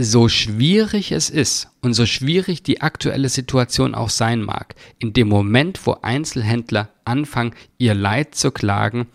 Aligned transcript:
So 0.00 0.28
schwierig 0.28 1.10
es 1.10 1.30
ist 1.30 1.70
und 1.80 1.94
so 1.94 2.04
schwierig 2.04 2.62
die 2.62 2.82
aktuelle 2.82 3.30
Situation 3.30 3.94
auch 3.94 4.10
sein 4.10 4.42
mag, 4.42 4.74
in 4.98 5.14
dem 5.14 5.26
Moment, 5.26 5.86
wo 5.86 5.96
Einzelhändler 6.02 6.90
anfangen, 7.06 7.54
ihr 7.78 7.94
Leid 7.94 8.34
zu 8.34 8.50
klagen, 8.50 9.06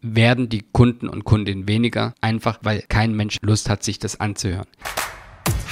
werden 0.00 0.48
die 0.48 0.62
Kunden 0.62 1.08
und 1.08 1.24
Kundinnen 1.24 1.66
weniger, 1.66 2.14
einfach 2.20 2.60
weil 2.62 2.84
kein 2.88 3.16
Mensch 3.16 3.38
Lust 3.42 3.68
hat, 3.68 3.82
sich 3.82 3.98
das 3.98 4.20
anzuhören. 4.20 4.68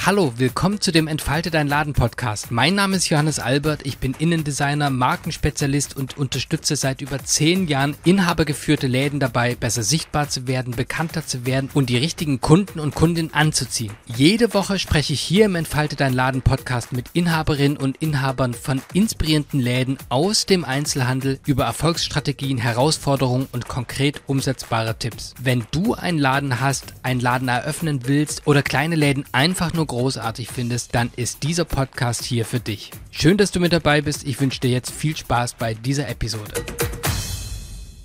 Hallo, 0.07 0.31
willkommen 0.37 0.79
zu 0.79 0.93
dem 0.93 1.09
Entfalte 1.09 1.51
dein 1.51 1.67
Laden 1.67 1.91
Podcast. 1.91 2.49
Mein 2.49 2.75
Name 2.75 2.95
ist 2.95 3.09
Johannes 3.09 3.39
Albert, 3.39 3.85
ich 3.85 3.97
bin 3.97 4.15
Innendesigner, 4.17 4.89
Markenspezialist 4.89 5.97
und 5.97 6.17
unterstütze 6.17 6.77
seit 6.77 7.01
über 7.01 7.21
zehn 7.25 7.67
Jahren 7.67 7.93
inhabergeführte 8.05 8.87
Läden 8.87 9.19
dabei, 9.19 9.55
besser 9.55 9.83
sichtbar 9.83 10.29
zu 10.29 10.47
werden, 10.47 10.73
bekannter 10.73 11.25
zu 11.27 11.45
werden 11.45 11.69
und 11.73 11.89
die 11.89 11.97
richtigen 11.97 12.39
Kunden 12.39 12.79
und 12.79 12.95
Kundinnen 12.95 13.33
anzuziehen. 13.33 13.91
Jede 14.05 14.53
Woche 14.53 14.79
spreche 14.79 15.11
ich 15.11 15.19
hier 15.19 15.43
im 15.43 15.55
Entfalte 15.55 15.97
dein 15.97 16.13
Laden 16.13 16.41
Podcast 16.41 16.93
mit 16.93 17.09
Inhaberinnen 17.11 17.75
und 17.75 17.97
Inhabern 17.97 18.53
von 18.53 18.81
inspirierenden 18.93 19.59
Läden 19.59 19.97
aus 20.07 20.45
dem 20.45 20.63
Einzelhandel 20.63 21.41
über 21.45 21.65
Erfolgsstrategien, 21.65 22.59
Herausforderungen 22.59 23.49
und 23.51 23.67
konkret 23.67 24.21
umsetzbare 24.25 24.97
Tipps. 24.97 25.33
Wenn 25.43 25.67
du 25.71 25.95
einen 25.95 26.17
Laden 26.17 26.61
hast, 26.61 26.93
einen 27.03 27.19
Laden 27.19 27.49
eröffnen 27.49 28.07
willst 28.07 28.47
oder 28.47 28.63
kleine 28.63 28.95
Läden 28.95 29.25
einfach 29.33 29.73
nur 29.73 29.85
großartig 29.97 30.47
findest, 30.47 30.93
dann 30.93 31.09
ist 31.15 31.41
dieser 31.41 31.65
Podcast 31.65 32.23
hier 32.23 32.45
für 32.45 32.59
dich. 32.59 32.91
Schön, 33.09 33.35
dass 33.35 33.49
du 33.49 33.59
mit 33.59 33.73
dabei 33.73 34.01
bist. 34.01 34.27
Ich 34.27 34.39
wünsche 34.39 34.59
dir 34.59 34.69
jetzt 34.69 34.91
viel 34.91 35.17
Spaß 35.17 35.55
bei 35.55 35.73
dieser 35.73 36.07
Episode. 36.07 36.51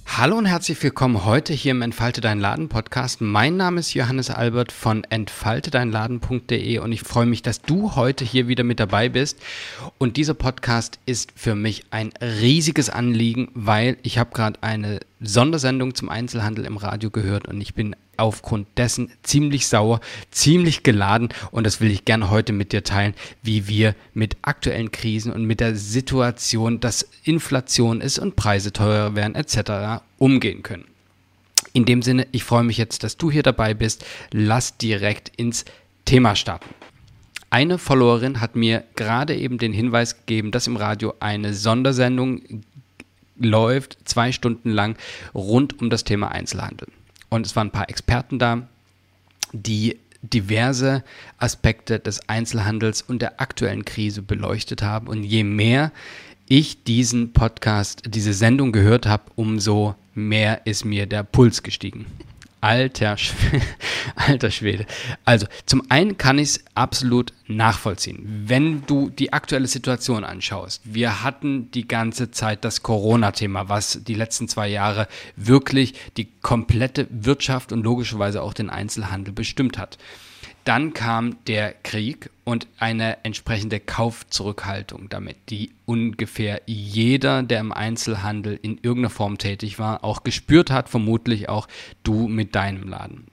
Hallo 0.06 0.38
und 0.38 0.46
herzlich 0.46 0.82
willkommen 0.82 1.26
heute 1.26 1.52
hier 1.52 1.72
im 1.72 1.82
Entfalte 1.82 2.22
Dein 2.22 2.40
Laden 2.40 2.70
Podcast. 2.70 3.20
Mein 3.20 3.58
Name 3.58 3.80
ist 3.80 3.92
Johannes 3.92 4.30
Albert 4.30 4.72
von 4.72 5.04
entfaltedeinladen.de 5.04 6.78
und 6.78 6.92
ich 6.92 7.02
freue 7.02 7.26
mich, 7.26 7.42
dass 7.42 7.60
du 7.60 7.94
heute 7.94 8.24
hier 8.24 8.48
wieder 8.48 8.64
mit 8.64 8.80
dabei 8.80 9.10
bist. 9.10 9.38
Und 9.98 10.16
dieser 10.16 10.34
Podcast 10.34 10.98
ist 11.04 11.32
für 11.36 11.54
mich 11.54 11.84
ein 11.90 12.12
riesiges 12.22 12.88
Anliegen, 12.88 13.50
weil 13.52 13.98
ich 14.02 14.16
habe 14.16 14.30
gerade 14.32 14.62
eine 14.62 15.00
Sondersendung 15.20 15.94
zum 15.94 16.08
Einzelhandel 16.08 16.64
im 16.64 16.78
Radio 16.78 17.10
gehört 17.10 17.48
und 17.48 17.60
ich 17.60 17.74
bin 17.74 17.94
aufgrund 18.22 18.66
dessen 18.76 19.10
ziemlich 19.22 19.66
sauer, 19.66 20.00
ziemlich 20.30 20.82
geladen 20.82 21.28
und 21.50 21.64
das 21.64 21.80
will 21.80 21.90
ich 21.90 22.04
gerne 22.04 22.30
heute 22.30 22.52
mit 22.52 22.72
dir 22.72 22.84
teilen, 22.84 23.14
wie 23.42 23.68
wir 23.68 23.94
mit 24.14 24.36
aktuellen 24.42 24.92
Krisen 24.92 25.32
und 25.32 25.44
mit 25.44 25.60
der 25.60 25.76
Situation, 25.76 26.80
dass 26.80 27.08
Inflation 27.24 28.00
ist 28.00 28.18
und 28.18 28.36
Preise 28.36 28.72
teurer 28.72 29.14
werden 29.16 29.34
etc. 29.34 30.02
umgehen 30.18 30.62
können. 30.62 30.84
In 31.72 31.84
dem 31.84 32.02
Sinne, 32.02 32.26
ich 32.32 32.44
freue 32.44 32.64
mich 32.64 32.76
jetzt, 32.76 33.02
dass 33.02 33.16
du 33.16 33.30
hier 33.30 33.42
dabei 33.42 33.74
bist. 33.74 34.04
Lass 34.30 34.76
direkt 34.76 35.32
ins 35.36 35.64
Thema 36.04 36.36
starten. 36.36 36.68
Eine 37.50 37.78
Followerin 37.78 38.40
hat 38.40 38.56
mir 38.56 38.84
gerade 38.94 39.34
eben 39.36 39.58
den 39.58 39.72
Hinweis 39.72 40.16
gegeben, 40.16 40.52
dass 40.52 40.66
im 40.66 40.76
Radio 40.76 41.14
eine 41.20 41.54
Sondersendung 41.54 42.42
läuft, 43.38 43.98
zwei 44.04 44.32
Stunden 44.32 44.70
lang, 44.70 44.96
rund 45.34 45.80
um 45.80 45.90
das 45.90 46.04
Thema 46.04 46.30
Einzelhandel. 46.30 46.88
Und 47.32 47.46
es 47.46 47.56
waren 47.56 47.68
ein 47.68 47.72
paar 47.72 47.88
Experten 47.88 48.38
da, 48.38 48.68
die 49.54 49.98
diverse 50.20 51.02
Aspekte 51.38 51.98
des 51.98 52.28
Einzelhandels 52.28 53.00
und 53.00 53.22
der 53.22 53.40
aktuellen 53.40 53.86
Krise 53.86 54.20
beleuchtet 54.20 54.82
haben. 54.82 55.06
Und 55.06 55.24
je 55.24 55.42
mehr 55.42 55.92
ich 56.46 56.84
diesen 56.84 57.32
Podcast, 57.32 58.02
diese 58.06 58.34
Sendung 58.34 58.70
gehört 58.70 59.06
habe, 59.06 59.24
umso 59.34 59.94
mehr 60.14 60.66
ist 60.66 60.84
mir 60.84 61.06
der 61.06 61.22
Puls 61.22 61.62
gestiegen. 61.62 62.04
Alter, 62.62 63.16
Sch 63.16 63.34
alter 64.16 64.52
Schwede. 64.52 64.86
Also, 65.24 65.46
zum 65.66 65.82
einen 65.90 66.16
kann 66.16 66.38
ich 66.38 66.50
es 66.50 66.64
absolut 66.74 67.32
nachvollziehen. 67.48 68.44
Wenn 68.46 68.86
du 68.86 69.10
die 69.10 69.32
aktuelle 69.32 69.66
Situation 69.66 70.22
anschaust, 70.22 70.80
wir 70.84 71.24
hatten 71.24 71.72
die 71.72 71.88
ganze 71.88 72.30
Zeit 72.30 72.64
das 72.64 72.84
Corona-Thema, 72.84 73.68
was 73.68 74.04
die 74.04 74.14
letzten 74.14 74.46
zwei 74.46 74.68
Jahre 74.68 75.08
wirklich 75.34 75.94
die 76.16 76.28
komplette 76.40 77.08
Wirtschaft 77.10 77.72
und 77.72 77.82
logischerweise 77.82 78.40
auch 78.40 78.54
den 78.54 78.70
Einzelhandel 78.70 79.34
bestimmt 79.34 79.76
hat. 79.76 79.98
Dann 80.64 80.94
kam 80.94 81.42
der 81.46 81.74
Krieg 81.82 82.30
und 82.44 82.68
eine 82.78 83.24
entsprechende 83.24 83.80
Kaufzurückhaltung 83.80 85.08
damit, 85.08 85.36
die 85.48 85.72
ungefähr 85.86 86.62
jeder, 86.66 87.42
der 87.42 87.60
im 87.60 87.72
Einzelhandel 87.72 88.58
in 88.62 88.78
irgendeiner 88.78 89.10
Form 89.10 89.38
tätig 89.38 89.80
war, 89.80 90.04
auch 90.04 90.22
gespürt 90.22 90.70
hat, 90.70 90.88
vermutlich 90.88 91.48
auch 91.48 91.66
du 92.04 92.28
mit 92.28 92.54
deinem 92.54 92.88
Laden. 92.88 93.26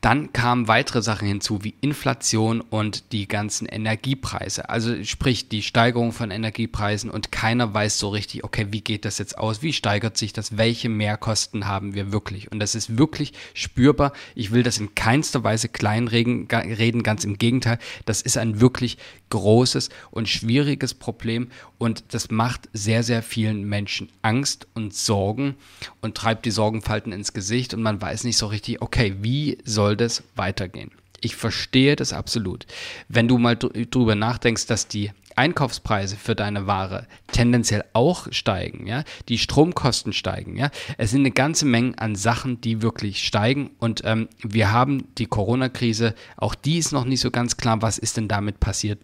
Dann 0.00 0.32
kamen 0.32 0.68
weitere 0.68 1.02
Sachen 1.02 1.26
hinzu, 1.26 1.64
wie 1.64 1.74
Inflation 1.80 2.60
und 2.60 3.12
die 3.12 3.26
ganzen 3.26 3.66
Energiepreise. 3.66 4.68
Also 4.68 5.02
sprich 5.02 5.48
die 5.48 5.62
Steigerung 5.62 6.12
von 6.12 6.30
Energiepreisen 6.30 7.10
und 7.10 7.32
keiner 7.32 7.74
weiß 7.74 7.98
so 7.98 8.08
richtig, 8.10 8.44
okay, 8.44 8.68
wie 8.70 8.80
geht 8.80 9.04
das 9.04 9.18
jetzt 9.18 9.36
aus? 9.38 9.60
Wie 9.62 9.72
steigert 9.72 10.16
sich 10.16 10.32
das? 10.32 10.56
Welche 10.56 10.88
Mehrkosten 10.88 11.66
haben 11.66 11.94
wir 11.94 12.12
wirklich? 12.12 12.52
Und 12.52 12.60
das 12.60 12.74
ist 12.74 12.96
wirklich 12.96 13.32
spürbar. 13.54 14.12
Ich 14.34 14.52
will 14.52 14.62
das 14.62 14.78
in 14.78 14.94
keinster 14.94 15.42
Weise 15.42 15.68
kleinreden, 15.68 16.46
ganz 16.46 17.24
im 17.24 17.38
Gegenteil. 17.38 17.78
Das 18.04 18.22
ist 18.22 18.38
ein 18.38 18.60
wirklich 18.60 18.98
großes 19.30 19.90
und 20.10 20.28
schwieriges 20.28 20.94
Problem 20.94 21.48
und 21.76 22.14
das 22.14 22.30
macht 22.30 22.68
sehr, 22.72 23.02
sehr 23.02 23.22
vielen 23.22 23.68
Menschen 23.68 24.08
Angst 24.22 24.66
und 24.74 24.94
Sorgen 24.94 25.56
und 26.00 26.14
treibt 26.14 26.46
die 26.46 26.50
Sorgenfalten 26.50 27.12
ins 27.12 27.34
Gesicht 27.34 27.74
und 27.74 27.82
man 27.82 28.00
weiß 28.00 28.24
nicht 28.24 28.38
so 28.38 28.46
richtig, 28.46 28.80
okay, 28.80 29.16
wie 29.20 29.58
soll 29.64 29.87
das 29.96 30.22
weitergehen? 30.36 30.90
Ich 31.20 31.34
verstehe 31.34 31.96
das 31.96 32.12
absolut. 32.12 32.66
Wenn 33.08 33.26
du 33.26 33.38
mal 33.38 33.56
drüber 33.56 34.14
nachdenkst, 34.14 34.66
dass 34.66 34.86
die 34.86 35.10
Einkaufspreise 35.34 36.16
für 36.16 36.34
deine 36.34 36.66
Ware 36.66 37.06
tendenziell 37.32 37.84
auch 37.92 38.26
steigen, 38.32 38.86
ja, 38.86 39.04
die 39.28 39.38
Stromkosten 39.38 40.12
steigen, 40.12 40.56
ja, 40.56 40.70
es 40.96 41.10
sind 41.10 41.20
eine 41.20 41.30
ganze 41.30 41.64
Menge 41.64 41.98
an 41.98 42.16
Sachen, 42.16 42.60
die 42.60 42.82
wirklich 42.82 43.24
steigen 43.24 43.70
und 43.78 44.02
ähm, 44.04 44.28
wir 44.42 44.72
haben 44.72 45.14
die 45.16 45.26
Corona-Krise, 45.26 46.14
auch 46.36 46.54
die 46.54 46.78
ist 46.78 46.92
noch 46.92 47.04
nicht 47.04 47.20
so 47.20 47.30
ganz 47.30 47.56
klar, 47.56 47.82
was 47.82 47.98
ist 47.98 48.16
denn 48.16 48.28
damit 48.28 48.58
passiert 48.60 48.98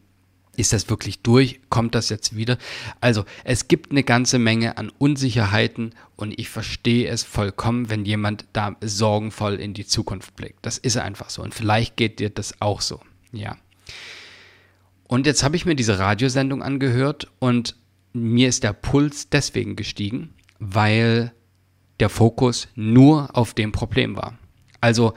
ist 0.54 0.72
das 0.72 0.88
wirklich 0.88 1.20
durch? 1.20 1.60
Kommt 1.68 1.94
das 1.94 2.08
jetzt 2.08 2.36
wieder? 2.36 2.58
Also, 3.00 3.24
es 3.44 3.68
gibt 3.68 3.90
eine 3.90 4.02
ganze 4.02 4.38
Menge 4.38 4.78
an 4.78 4.90
Unsicherheiten 4.98 5.94
und 6.16 6.38
ich 6.38 6.48
verstehe 6.48 7.08
es 7.08 7.22
vollkommen, 7.22 7.90
wenn 7.90 8.04
jemand 8.04 8.46
da 8.52 8.76
sorgenvoll 8.82 9.54
in 9.54 9.74
die 9.74 9.86
Zukunft 9.86 10.36
blickt. 10.36 10.64
Das 10.64 10.78
ist 10.78 10.96
einfach 10.96 11.30
so. 11.30 11.42
Und 11.42 11.54
vielleicht 11.54 11.96
geht 11.96 12.18
dir 12.20 12.30
das 12.30 12.60
auch 12.60 12.80
so. 12.80 13.00
Ja. 13.32 13.56
Und 15.08 15.26
jetzt 15.26 15.42
habe 15.42 15.56
ich 15.56 15.66
mir 15.66 15.74
diese 15.76 15.98
Radiosendung 15.98 16.62
angehört 16.62 17.30
und 17.38 17.76
mir 18.12 18.48
ist 18.48 18.62
der 18.62 18.72
Puls 18.72 19.28
deswegen 19.28 19.76
gestiegen, 19.76 20.34
weil 20.58 21.32
der 22.00 22.08
Fokus 22.08 22.68
nur 22.74 23.36
auf 23.36 23.54
dem 23.54 23.72
Problem 23.72 24.16
war. 24.16 24.38
Also 24.80 25.14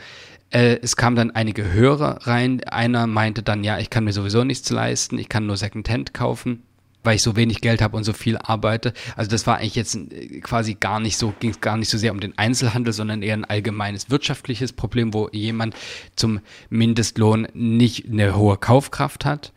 äh, 0.49 0.79
es 0.81 0.95
kamen 0.95 1.15
dann 1.15 1.31
einige 1.31 1.71
Hörer 1.71 2.27
rein. 2.27 2.63
Einer 2.63 3.07
meinte 3.07 3.43
dann, 3.43 3.63
ja, 3.63 3.79
ich 3.79 3.89
kann 3.89 4.03
mir 4.03 4.13
sowieso 4.13 4.43
nichts 4.43 4.69
leisten, 4.69 5.17
ich 5.17 5.29
kann 5.29 5.45
nur 5.45 5.57
Secondhand 5.57 6.13
kaufen, 6.13 6.63
weil 7.03 7.15
ich 7.15 7.21
so 7.21 7.35
wenig 7.35 7.61
Geld 7.61 7.81
habe 7.81 7.97
und 7.97 8.03
so 8.03 8.13
viel 8.13 8.37
arbeite. 8.37 8.93
Also 9.15 9.29
das 9.29 9.45
war 9.47 9.57
eigentlich 9.57 9.75
jetzt 9.75 9.95
äh, 9.95 10.39
quasi 10.39 10.75
gar 10.75 10.99
nicht 10.99 11.17
so, 11.17 11.33
ging 11.39 11.51
es 11.51 11.61
gar 11.61 11.77
nicht 11.77 11.89
so 11.89 11.97
sehr 11.97 12.11
um 12.11 12.19
den 12.19 12.37
Einzelhandel, 12.37 12.93
sondern 12.93 13.21
eher 13.21 13.35
ein 13.35 13.45
allgemeines 13.45 14.09
wirtschaftliches 14.09 14.73
Problem, 14.73 15.13
wo 15.13 15.29
jemand 15.31 15.75
zum 16.15 16.39
Mindestlohn 16.69 17.47
nicht 17.53 18.09
eine 18.09 18.35
hohe 18.35 18.57
Kaufkraft 18.57 19.25
hat. 19.25 19.53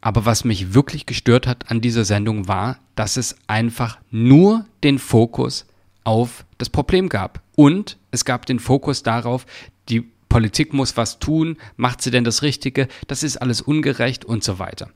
Aber 0.00 0.24
was 0.24 0.44
mich 0.44 0.72
wirklich 0.72 1.04
gestört 1.06 1.46
hat 1.46 1.70
an 1.70 1.80
dieser 1.80 2.04
Sendung 2.04 2.48
war, 2.48 2.78
dass 2.94 3.16
es 3.16 3.36
einfach 3.48 3.98
nur 4.10 4.64
den 4.84 4.98
Fokus 4.98 5.66
auf 6.06 6.46
das 6.58 6.70
Problem 6.70 7.08
gab. 7.08 7.42
Und 7.56 7.98
es 8.10 8.24
gab 8.24 8.46
den 8.46 8.60
Fokus 8.60 9.02
darauf, 9.02 9.44
die 9.88 10.04
Politik 10.28 10.72
muss 10.72 10.96
was 10.96 11.18
tun, 11.18 11.56
macht 11.76 12.02
sie 12.02 12.10
denn 12.10 12.24
das 12.24 12.42
Richtige, 12.42 12.88
das 13.06 13.22
ist 13.22 13.38
alles 13.38 13.60
ungerecht 13.60 14.24
und 14.24 14.44
so 14.44 14.58
weiter. 14.58 14.90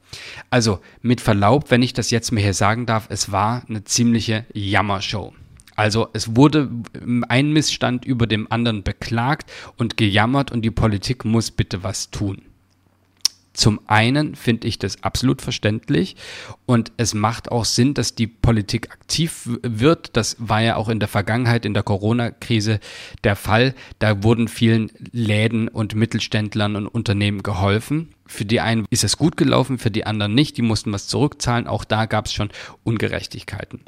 Also 0.50 0.80
mit 1.02 1.20
Verlaub, 1.20 1.70
wenn 1.70 1.82
ich 1.82 1.92
das 1.92 2.10
jetzt 2.10 2.30
mir 2.30 2.40
hier 2.40 2.54
sagen 2.54 2.86
darf, 2.86 3.06
es 3.10 3.32
war 3.32 3.62
eine 3.68 3.84
ziemliche 3.84 4.44
Jammershow. 4.52 5.32
Also 5.76 6.08
es 6.12 6.36
wurde 6.36 6.70
ein 7.28 7.52
Missstand 7.52 8.04
über 8.04 8.26
dem 8.26 8.50
anderen 8.52 8.82
beklagt 8.82 9.50
und 9.78 9.96
gejammert 9.96 10.52
und 10.52 10.62
die 10.62 10.70
Politik 10.70 11.24
muss 11.24 11.50
bitte 11.50 11.82
was 11.82 12.10
tun. 12.10 12.42
Zum 13.52 13.80
einen 13.86 14.36
finde 14.36 14.68
ich 14.68 14.78
das 14.78 15.02
absolut 15.02 15.42
verständlich 15.42 16.16
und 16.66 16.92
es 16.96 17.14
macht 17.14 17.50
auch 17.50 17.64
Sinn, 17.64 17.94
dass 17.94 18.14
die 18.14 18.28
Politik 18.28 18.92
aktiv 18.92 19.48
wird. 19.62 20.16
Das 20.16 20.36
war 20.38 20.62
ja 20.62 20.76
auch 20.76 20.88
in 20.88 21.00
der 21.00 21.08
Vergangenheit, 21.08 21.64
in 21.64 21.74
der 21.74 21.82
Corona-Krise 21.82 22.78
der 23.24 23.34
Fall. 23.34 23.74
Da 23.98 24.22
wurden 24.22 24.46
vielen 24.46 24.92
Läden 25.10 25.66
und 25.66 25.96
Mittelständlern 25.96 26.76
und 26.76 26.86
Unternehmen 26.86 27.42
geholfen. 27.42 28.14
Für 28.24 28.44
die 28.44 28.60
einen 28.60 28.86
ist 28.88 29.02
es 29.02 29.16
gut 29.16 29.36
gelaufen, 29.36 29.78
für 29.78 29.90
die 29.90 30.06
anderen 30.06 30.34
nicht. 30.34 30.56
Die 30.56 30.62
mussten 30.62 30.92
was 30.92 31.08
zurückzahlen. 31.08 31.66
Auch 31.66 31.84
da 31.84 32.06
gab 32.06 32.26
es 32.26 32.32
schon 32.32 32.50
Ungerechtigkeiten. 32.84 33.80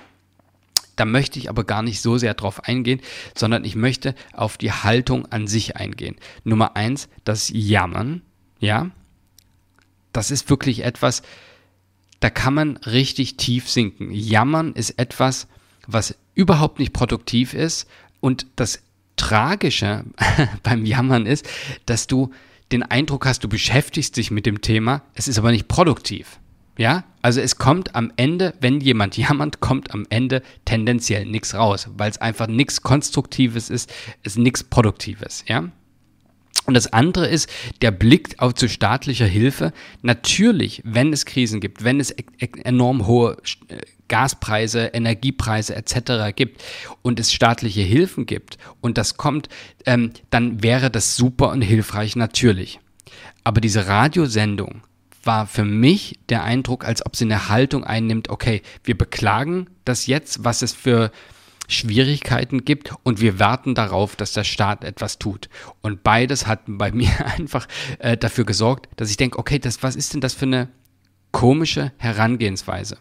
Da 0.97 1.05
möchte 1.05 1.39
ich 1.39 1.49
aber 1.49 1.65
gar 1.65 1.83
nicht 1.83 2.03
so 2.03 2.19
sehr 2.19 2.35
drauf 2.35 2.65
eingehen, 2.65 3.01
sondern 3.35 3.65
ich 3.65 3.77
möchte 3.77 4.15
auf 4.33 4.59
die 4.59 4.73
Haltung 4.73 5.27
an 5.27 5.47
sich 5.47 5.77
eingehen. 5.77 6.17
Nummer 6.45 6.77
eins, 6.77 7.09
das 7.25 7.51
Jammern 7.55 8.23
ja, 8.63 8.91
das 10.13 10.31
ist 10.31 10.51
wirklich 10.51 10.85
etwas, 10.85 11.23
da 12.21 12.31
kann 12.31 12.55
man 12.55 12.77
richtig 12.79 13.37
tief 13.37 13.69
sinken. 13.69 14.11
Jammern 14.13 14.73
ist 14.75 14.91
etwas, 14.99 15.49
was 15.87 16.17
überhaupt 16.35 16.79
nicht 16.79 16.93
produktiv 16.93 17.55
ist 17.55 17.89
und 18.21 18.47
das 18.57 18.83
Tragische 19.17 20.05
beim 20.63 20.85
Jammern 20.85 21.27
ist, 21.27 21.49
dass 21.87 22.07
du 22.07 22.33
den 22.73 22.83
Eindruck 22.83 23.27
hast, 23.27 23.45
du 23.45 23.49
beschäftigst 23.49 24.17
dich 24.17 24.31
mit 24.31 24.47
dem 24.47 24.63
Thema, 24.63 25.03
es 25.15 25.29
ist 25.29 25.39
aber 25.39 25.51
nicht 25.51 25.69
produktiv. 25.69 26.39
Ja, 26.79 27.05
also 27.21 27.41
es 27.41 27.57
kommt 27.57 27.95
am 27.95 28.13
Ende, 28.17 28.55
wenn 28.61 28.81
jemand 28.81 29.19
jammert, 29.19 29.61
kommt 29.61 29.93
am 29.93 30.07
Ende 30.09 30.43
tendenziell 30.65 31.27
nichts 31.27 31.55
raus, 31.55 31.89
weil 31.97 32.11
es 32.11 32.19
einfach 32.19 32.47
nichts 32.47 32.81
Konstruktives 32.81 33.69
ist, 33.69 33.93
es 34.23 34.33
ist 34.33 34.39
nichts 34.39 34.65
Produktives, 34.65 35.45
ja. 35.47 35.71
Und 36.65 36.75
das 36.75 36.93
andere 36.93 37.27
ist 37.27 37.49
der 37.81 37.91
Blick 37.91 38.37
auf 38.39 38.55
zu 38.55 38.69
staatlicher 38.69 39.27
Hilfe. 39.27 39.73
Natürlich, 40.03 40.81
wenn 40.85 41.13
es 41.13 41.27
Krisen 41.27 41.61
gibt, 41.61 41.85
wenn 41.85 41.99
es 41.99 42.11
e-, 42.11 42.25
e-, 42.39 42.61
enorm 42.63 43.07
hohe 43.07 43.37
äh, 43.69 43.79
Gaspreise, 44.09 44.91
Energiepreise 44.93 45.75
etc. 45.75 46.37
gibt 46.37 46.63
und 47.01 47.19
es 47.19 47.33
staatliche 47.33 47.81
Hilfen 47.81 48.27
gibt 48.27 48.59
und 48.81 48.99
das 48.99 49.17
kommt, 49.17 49.49
ähm, 49.87 50.13
dann 50.29 50.63
wäre 50.63 50.91
das 50.91 51.17
super 51.17 51.51
und 51.51 51.63
hilfreich 51.63 52.15
natürlich. 52.15 52.79
Aber 53.43 53.61
diese 53.61 53.87
Radiosendung 53.87 54.83
war 55.25 55.47
für 55.47 55.65
mich 55.65 56.19
der 56.29 56.45
Eindruck, 56.45 56.85
als 56.85 57.05
ob 57.07 57.17
sie 57.17 57.25
eine 57.25 57.49
Haltung 57.49 57.85
einnimmt, 57.85 58.29
okay, 58.29 58.63
wir 58.85 58.99
beklagen 58.99 59.69
das 59.85 60.07
jetzt, 60.07 60.45
was 60.45 60.63
es 60.63 60.73
für 60.73 61.11
Schwierigkeiten 61.73 62.65
gibt 62.65 62.93
und 63.03 63.21
wir 63.21 63.39
warten 63.39 63.75
darauf, 63.75 64.17
dass 64.17 64.33
der 64.33 64.45
Staat 64.45 64.85
etwas 64.85 65.19
tut. 65.19 65.49
Und 65.81 66.03
beides 66.03 66.47
hat 66.47 66.61
bei 66.67 66.93
mir 66.93 67.11
einfach 67.27 67.67
äh, 67.99 68.17
dafür 68.17 68.45
gesorgt, 68.45 68.89
dass 68.97 69.11
ich 69.11 69.17
denke, 69.17 69.39
okay, 69.39 69.59
das, 69.59 69.83
was 69.83 69.97
ist 69.97 70.15
denn 70.15 70.21
das 70.21 70.35
für 70.35 70.47
eine 70.47 70.69
komische 71.33 71.93
Herangehensweise? 71.97 72.99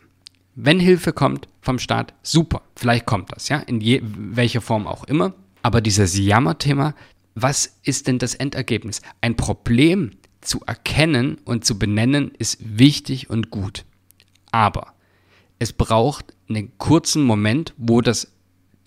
Wenn 0.55 0.79
Hilfe 0.79 1.13
kommt 1.13 1.47
vom 1.61 1.79
Staat, 1.79 2.13
super, 2.23 2.61
vielleicht 2.75 3.05
kommt 3.05 3.31
das, 3.31 3.49
ja, 3.49 3.59
in 3.59 3.79
je, 3.79 4.01
welcher 4.03 4.61
Form 4.61 4.87
auch 4.87 5.05
immer. 5.05 5.33
Aber 5.61 5.79
dieses 5.79 6.17
Jammerthema, 6.17 6.93
was 7.35 7.77
ist 7.83 8.07
denn 8.07 8.19
das 8.19 8.35
Endergebnis? 8.35 9.01
Ein 9.21 9.35
Problem 9.35 10.11
zu 10.41 10.61
erkennen 10.65 11.37
und 11.45 11.65
zu 11.65 11.77
benennen 11.79 12.31
ist 12.37 12.57
wichtig 12.59 13.29
und 13.29 13.51
gut. 13.51 13.85
Aber 14.51 14.93
es 15.59 15.73
braucht 15.73 16.33
einen 16.49 16.77
kurzen 16.77 17.23
Moment, 17.23 17.73
wo 17.77 18.01
das 18.01 18.31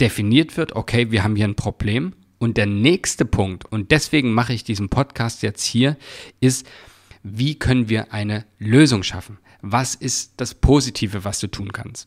definiert 0.00 0.56
wird, 0.56 0.74
okay, 0.74 1.10
wir 1.10 1.24
haben 1.24 1.36
hier 1.36 1.46
ein 1.46 1.56
Problem. 1.56 2.14
Und 2.38 2.56
der 2.56 2.66
nächste 2.66 3.24
Punkt, 3.24 3.64
und 3.72 3.90
deswegen 3.90 4.32
mache 4.32 4.52
ich 4.52 4.64
diesen 4.64 4.88
Podcast 4.88 5.42
jetzt 5.42 5.64
hier, 5.64 5.96
ist, 6.40 6.66
wie 7.22 7.54
können 7.58 7.88
wir 7.88 8.12
eine 8.12 8.44
Lösung 8.58 9.02
schaffen? 9.02 9.38
Was 9.62 9.94
ist 9.94 10.34
das 10.36 10.54
Positive, 10.54 11.24
was 11.24 11.40
du 11.40 11.46
tun 11.46 11.72
kannst? 11.72 12.06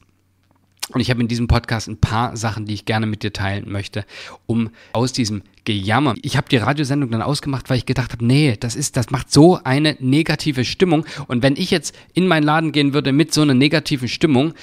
Und 0.94 1.02
ich 1.02 1.10
habe 1.10 1.22
in 1.22 1.28
diesem 1.28 1.48
Podcast 1.48 1.88
ein 1.90 2.00
paar 2.00 2.38
Sachen, 2.38 2.66
die 2.66 2.74
ich 2.74 2.86
gerne 2.86 3.08
mit 3.08 3.24
dir 3.24 3.34
teilen 3.34 3.70
möchte, 3.70 4.06
um 4.46 4.70
aus 4.94 5.12
diesem 5.12 5.42
Gejammer. 5.66 6.16
Ich 6.22 6.38
habe 6.38 6.48
die 6.48 6.58
Radiosendung 6.58 7.12
dann 7.12 7.22
ausgemacht, 7.22 7.70
weil 7.70 7.78
ich 7.78 7.86
gedacht 7.86 8.14
habe, 8.14 8.26
nee, 8.26 8.56
das 8.58 8.76
ist, 8.76 8.96
das 8.96 9.10
macht 9.10 9.32
so 9.32 9.60
eine 9.64 9.98
negative 10.00 10.64
Stimmung. 10.64 11.06
Und 11.28 11.44
wenn 11.44 11.58
ich 11.58 11.72
jetzt 11.72 11.94
in 12.14 12.28
meinen 12.28 12.44
Laden 12.44 12.72
gehen 12.72 12.94
würde 12.94 13.12
mit 13.12 13.34
so 13.34 13.42
einer 13.42 13.54
negativen 13.54 14.08
Stimmung, 14.08 14.54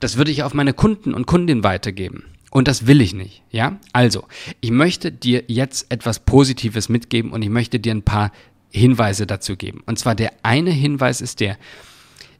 das 0.00 0.16
würde 0.16 0.30
ich 0.30 0.42
auf 0.42 0.54
meine 0.54 0.72
Kunden 0.72 1.12
und 1.12 1.26
Kundinnen 1.26 1.62
weitergeben. 1.62 2.24
Und 2.56 2.68
das 2.68 2.86
will 2.86 3.02
ich 3.02 3.12
nicht, 3.12 3.42
ja? 3.50 3.78
Also, 3.92 4.24
ich 4.62 4.70
möchte 4.70 5.12
dir 5.12 5.44
jetzt 5.46 5.92
etwas 5.92 6.20
Positives 6.20 6.88
mitgeben 6.88 7.32
und 7.32 7.42
ich 7.42 7.50
möchte 7.50 7.78
dir 7.78 7.94
ein 7.94 8.00
paar 8.00 8.32
Hinweise 8.70 9.26
dazu 9.26 9.56
geben. 9.56 9.82
Und 9.84 9.98
zwar 9.98 10.14
der 10.14 10.32
eine 10.42 10.70
Hinweis 10.70 11.20
ist 11.20 11.40
der, 11.40 11.58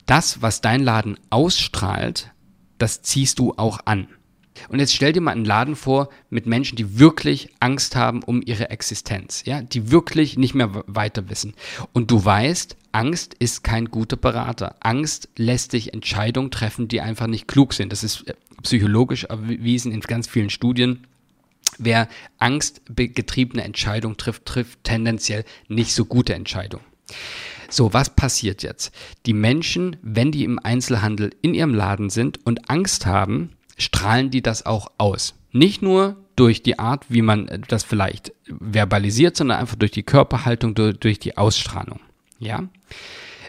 das, 0.07 0.41
was 0.41 0.63
dein 0.63 0.83
Laden 0.83 1.19
ausstrahlt, 1.29 2.31
das 2.79 3.03
ziehst 3.03 3.39
du 3.39 3.53
auch 3.59 3.81
an. 3.85 4.09
Und 4.71 4.79
jetzt 4.79 4.95
stell 4.95 5.13
dir 5.13 5.21
mal 5.21 5.33
einen 5.33 5.45
Laden 5.45 5.77
vor 5.77 6.09
mit 6.31 6.47
Menschen, 6.47 6.77
die 6.77 6.99
wirklich 6.99 7.51
Angst 7.61 7.95
haben 7.95 8.23
um 8.23 8.41
ihre 8.41 8.71
Existenz, 8.71 9.43
ja, 9.45 9.61
die 9.61 9.91
wirklich 9.91 10.39
nicht 10.39 10.55
mehr 10.55 10.83
weiter 10.87 11.29
wissen. 11.29 11.53
Und 11.93 12.11
du 12.11 12.25
weißt, 12.25 12.75
Angst 12.97 13.35
ist 13.35 13.63
kein 13.63 13.91
guter 13.91 14.17
Berater. 14.17 14.77
Angst 14.81 15.29
lässt 15.37 15.75
dich 15.75 15.93
Entscheidungen 15.93 16.51
treffen, 16.51 16.89
die 16.89 17.03
einfach 17.03 17.27
nicht 17.27 17.47
klug 17.47 17.75
sind. 17.75 17.93
Das 17.93 18.03
ist 18.03 18.27
äh, 18.27 18.33
psychologisch 18.63 19.25
erwiesen 19.25 19.93
in 19.93 20.01
ganz 20.01 20.27
vielen 20.27 20.49
Studien. 20.49 21.07
Wer 21.77 22.09
angstgetriebene 22.39 23.63
Entscheidungen 23.63 24.17
trifft, 24.17 24.47
trifft 24.47 24.83
tendenziell 24.83 25.45
nicht 25.69 25.93
so 25.93 26.07
gute 26.07 26.33
Entscheidungen. 26.33 26.87
So, 27.69 27.93
was 27.93 28.09
passiert 28.09 28.63
jetzt? 28.63 28.95
Die 29.27 29.35
Menschen, 29.35 29.97
wenn 30.01 30.33
die 30.33 30.45
im 30.45 30.59
Einzelhandel 30.59 31.35
in 31.43 31.53
ihrem 31.53 31.75
Laden 31.75 32.09
sind 32.09 32.47
und 32.47 32.71
Angst 32.71 33.05
haben, 33.05 33.51
strahlen 33.77 34.31
die 34.31 34.41
das 34.41 34.65
auch 34.65 34.91
aus. 34.97 35.35
Nicht 35.53 35.83
nur 35.83 36.17
durch 36.35 36.63
die 36.63 36.79
Art, 36.79 37.05
wie 37.11 37.21
man 37.21 37.63
das 37.69 37.85
vielleicht 37.85 38.33
verbalisiert, 38.47 39.37
sondern 39.37 39.59
einfach 39.59 39.77
durch 39.77 39.91
die 39.91 40.03
Körperhaltung, 40.03 40.75
durch 40.75 41.19
die 41.19 41.37
Ausstrahlung. 41.37 42.01
Ja? 42.39 42.69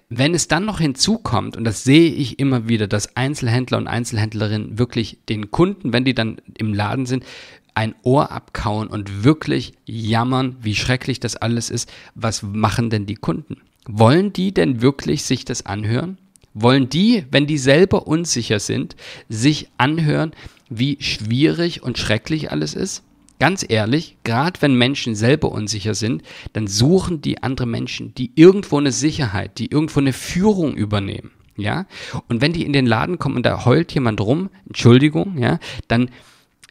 Wenn 0.09 0.33
es 0.33 0.47
dann 0.47 0.65
noch 0.65 0.79
hinzukommt, 0.79 1.57
und 1.57 1.65
das 1.65 1.83
sehe 1.83 2.09
ich 2.09 2.39
immer 2.39 2.69
wieder, 2.69 2.87
dass 2.87 3.17
Einzelhändler 3.17 3.77
und 3.77 3.87
Einzelhändlerinnen 3.87 4.79
wirklich 4.79 5.19
den 5.27 5.51
Kunden, 5.51 5.91
wenn 5.91 6.05
die 6.05 6.15
dann 6.15 6.37
im 6.57 6.73
Laden 6.73 7.05
sind, 7.05 7.25
ein 7.73 7.93
Ohr 8.03 8.31
abkauen 8.31 8.87
und 8.87 9.23
wirklich 9.23 9.73
jammern, 9.85 10.55
wie 10.61 10.75
schrecklich 10.75 11.19
das 11.19 11.35
alles 11.35 11.69
ist. 11.69 11.91
Was 12.15 12.41
machen 12.41 12.89
denn 12.89 13.05
die 13.05 13.15
Kunden? 13.15 13.57
Wollen 13.85 14.33
die 14.33 14.53
denn 14.53 14.81
wirklich 14.81 15.23
sich 15.23 15.45
das 15.45 15.65
anhören? 15.65 16.17
Wollen 16.53 16.89
die, 16.89 17.25
wenn 17.29 17.45
die 17.45 17.59
selber 17.59 18.07
unsicher 18.07 18.59
sind, 18.59 18.95
sich 19.29 19.69
anhören, 19.77 20.31
wie 20.69 20.97
schwierig 21.01 21.83
und 21.83 21.99
schrecklich 21.99 22.51
alles 22.51 22.73
ist? 22.73 23.03
Ganz 23.39 23.65
ehrlich, 23.67 24.17
gerade 24.23 24.61
wenn 24.61 24.73
Menschen 24.75 25.15
selber 25.15 25.51
unsicher 25.51 25.93
sind, 25.93 26.23
dann 26.53 26.67
suchen 26.67 27.21
die 27.21 27.43
andere 27.43 27.67
Menschen, 27.67 28.15
die 28.15 28.31
irgendwo 28.35 28.77
eine 28.77 28.91
Sicherheit, 28.91 29.59
die 29.59 29.71
irgendwo 29.71 29.99
eine 29.99 30.13
Führung 30.13 30.75
übernehmen. 30.75 31.31
Ja? 31.55 31.85
Und 32.27 32.41
wenn 32.41 32.53
die 32.53 32.65
in 32.65 32.73
den 32.73 32.87
Laden 32.87 33.19
kommen 33.19 33.35
und 33.35 33.45
da 33.45 33.65
heult 33.65 33.93
jemand 33.93 34.21
rum, 34.21 34.49
Entschuldigung, 34.65 35.37
ja, 35.37 35.59
dann 35.87 36.09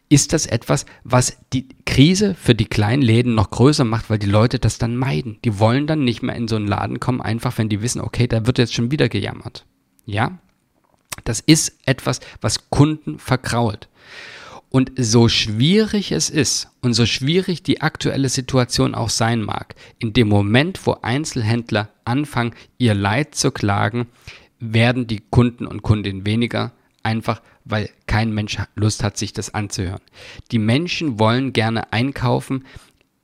ist 0.08 0.32
das 0.32 0.46
etwas, 0.46 0.86
was 1.02 1.36
die 1.52 1.68
Krise 1.84 2.34
für 2.34 2.54
die 2.54 2.66
kleinen 2.66 3.02
Läden 3.02 3.34
noch 3.34 3.50
größer 3.50 3.84
macht, 3.84 4.08
weil 4.08 4.18
die 4.18 4.26
Leute 4.26 4.58
das 4.58 4.78
dann 4.78 4.96
meiden. 4.96 5.38
Die 5.44 5.58
wollen 5.58 5.86
dann 5.86 6.04
nicht 6.04 6.22
mehr 6.22 6.36
in 6.36 6.46
so 6.46 6.56
einen 6.56 6.68
Laden 6.68 7.00
kommen, 7.00 7.20
einfach 7.20 7.58
wenn 7.58 7.68
die 7.68 7.82
wissen, 7.82 8.00
okay, 8.00 8.28
da 8.28 8.46
wird 8.46 8.58
jetzt 8.58 8.74
schon 8.74 8.90
wieder 8.90 9.08
gejammert. 9.08 9.66
Ja? 10.04 10.38
Das 11.24 11.40
ist 11.40 11.76
etwas, 11.86 12.20
was 12.40 12.70
Kunden 12.70 13.18
verkrault. 13.18 13.88
Und 14.76 14.92
so 14.98 15.30
schwierig 15.30 16.12
es 16.12 16.28
ist 16.28 16.68
und 16.82 16.92
so 16.92 17.06
schwierig 17.06 17.62
die 17.62 17.80
aktuelle 17.80 18.28
Situation 18.28 18.94
auch 18.94 19.08
sein 19.08 19.40
mag, 19.40 19.74
in 19.98 20.12
dem 20.12 20.28
Moment, 20.28 20.86
wo 20.86 20.98
Einzelhändler 21.00 21.88
anfangen, 22.04 22.52
ihr 22.76 22.92
Leid 22.92 23.34
zu 23.34 23.52
klagen, 23.52 24.06
werden 24.60 25.06
die 25.06 25.22
Kunden 25.30 25.66
und 25.66 25.80
Kundinnen 25.80 26.26
weniger, 26.26 26.72
einfach 27.02 27.40
weil 27.64 27.88
kein 28.06 28.34
Mensch 28.34 28.58
Lust 28.74 29.02
hat, 29.02 29.16
sich 29.16 29.32
das 29.32 29.54
anzuhören. 29.54 30.02
Die 30.52 30.58
Menschen 30.58 31.18
wollen 31.18 31.54
gerne 31.54 31.90
einkaufen 31.94 32.66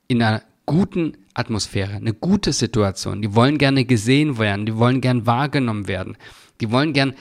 in 0.07 0.23
einer 0.23 0.41
guten 0.65 1.17
Atmosphäre, 1.35 1.93
eine 1.93 2.15
gute 2.15 2.51
Situation. 2.51 3.21
Die 3.21 3.35
wollen 3.35 3.59
gerne 3.59 3.85
gesehen 3.85 4.39
werden, 4.39 4.65
die 4.65 4.75
wollen 4.77 5.01
gern 5.01 5.27
wahrgenommen 5.27 5.87
werden. 5.87 6.17
Die 6.61 6.71
wollen 6.71 6.93
gern, 6.93 7.13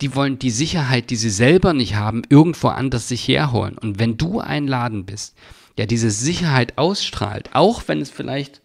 die 0.00 0.14
wollen 0.14 0.38
die 0.38 0.50
Sicherheit, 0.50 1.10
die 1.10 1.16
sie 1.16 1.30
selber 1.30 1.72
nicht 1.72 1.94
haben, 1.94 2.22
irgendwo 2.28 2.68
anders 2.68 3.08
sich 3.08 3.26
herholen. 3.26 3.78
Und 3.78 3.98
wenn 3.98 4.16
du 4.16 4.40
ein 4.40 4.66
Laden 4.66 5.06
bist, 5.06 5.36
der 5.78 5.86
diese 5.86 6.10
Sicherheit 6.10 6.78
ausstrahlt, 6.78 7.50
auch 7.52 7.82
wenn 7.86 8.00
es 8.00 8.10
vielleicht 8.10 8.60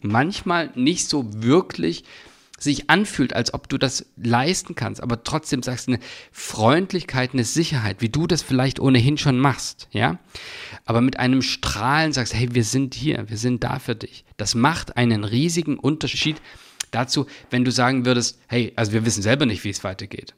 manchmal 0.00 0.70
nicht 0.74 1.08
so 1.08 1.42
wirklich 1.42 2.04
sich 2.58 2.88
anfühlt, 2.88 3.34
als 3.34 3.52
ob 3.52 3.68
du 3.68 3.78
das 3.78 4.06
leisten 4.16 4.74
kannst, 4.74 5.02
aber 5.02 5.24
trotzdem 5.24 5.62
sagst 5.62 5.88
eine 5.88 5.98
Freundlichkeit, 6.32 7.32
eine 7.32 7.44
Sicherheit, 7.44 8.00
wie 8.00 8.08
du 8.08 8.26
das 8.26 8.42
vielleicht 8.42 8.80
ohnehin 8.80 9.18
schon 9.18 9.38
machst, 9.38 9.88
ja? 9.90 10.18
Aber 10.84 11.00
mit 11.00 11.18
einem 11.18 11.42
Strahlen 11.42 12.12
sagst, 12.12 12.34
hey, 12.34 12.54
wir 12.54 12.64
sind 12.64 12.94
hier, 12.94 13.28
wir 13.28 13.38
sind 13.38 13.64
da 13.64 13.78
für 13.78 13.96
dich. 13.96 14.24
Das 14.36 14.54
macht 14.54 14.96
einen 14.96 15.24
riesigen 15.24 15.78
Unterschied 15.78 16.40
dazu, 16.90 17.26
wenn 17.50 17.64
du 17.64 17.72
sagen 17.72 18.06
würdest, 18.06 18.38
hey, 18.46 18.72
also 18.76 18.92
wir 18.92 19.04
wissen 19.04 19.22
selber 19.22 19.46
nicht, 19.46 19.64
wie 19.64 19.70
es 19.70 19.84
weitergeht. 19.84 20.34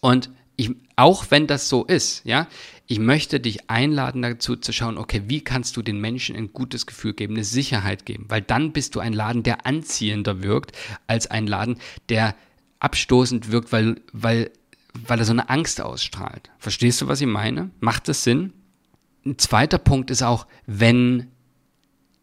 Und 0.00 0.30
ich, 0.56 0.74
auch 0.96 1.26
wenn 1.30 1.46
das 1.46 1.68
so 1.68 1.84
ist, 1.84 2.22
ja, 2.24 2.46
ich 2.86 2.98
möchte 2.98 3.40
dich 3.40 3.70
einladen 3.70 4.22
dazu 4.22 4.56
zu 4.56 4.72
schauen, 4.72 4.98
okay, 4.98 5.22
wie 5.26 5.42
kannst 5.42 5.76
du 5.76 5.82
den 5.82 6.00
Menschen 6.00 6.36
ein 6.36 6.52
gutes 6.52 6.86
Gefühl 6.86 7.14
geben, 7.14 7.34
eine 7.34 7.44
Sicherheit 7.44 8.04
geben, 8.04 8.26
weil 8.28 8.42
dann 8.42 8.72
bist 8.72 8.94
du 8.94 9.00
ein 9.00 9.12
Laden, 9.12 9.42
der 9.42 9.64
anziehender 9.66 10.42
wirkt, 10.42 10.76
als 11.06 11.26
ein 11.28 11.46
Laden, 11.46 11.78
der 12.08 12.34
abstoßend 12.80 13.52
wirkt, 13.52 13.72
weil, 13.72 14.00
weil, 14.12 14.50
weil 15.06 15.18
er 15.18 15.24
so 15.24 15.32
eine 15.32 15.48
Angst 15.48 15.80
ausstrahlt. 15.80 16.50
Verstehst 16.58 17.00
du, 17.00 17.08
was 17.08 17.20
ich 17.20 17.26
meine? 17.26 17.70
Macht 17.80 18.08
das 18.08 18.24
Sinn? 18.24 18.52
Ein 19.24 19.38
zweiter 19.38 19.78
Punkt 19.78 20.10
ist 20.10 20.22
auch, 20.22 20.46
wenn 20.66 21.28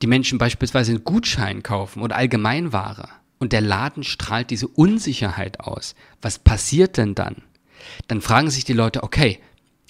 die 0.02 0.08
Menschen 0.08 0.38
beispielsweise 0.38 0.92
einen 0.92 1.04
Gutschein 1.04 1.64
kaufen 1.64 2.02
oder 2.02 2.16
Allgemeinware, 2.16 3.10
und 3.40 3.54
der 3.54 3.62
Laden 3.62 4.04
strahlt 4.04 4.50
diese 4.50 4.68
Unsicherheit 4.68 5.60
aus. 5.60 5.96
Was 6.22 6.40
passiert 6.40 6.98
denn 6.98 7.16
dann? 7.16 7.44
Dann 8.08 8.22
fragen 8.22 8.50
sich 8.50 8.64
die 8.66 8.74
Leute, 8.74 9.04
okay, 9.04 9.40